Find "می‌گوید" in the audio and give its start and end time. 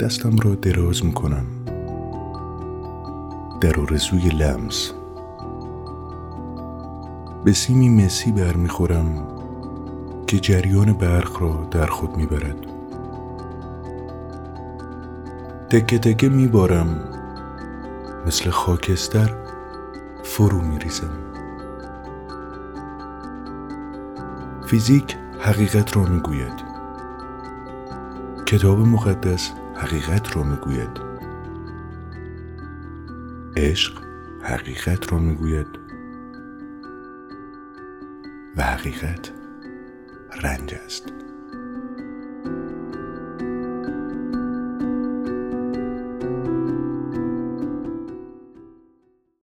26.02-26.64, 30.42-31.00, 35.18-35.66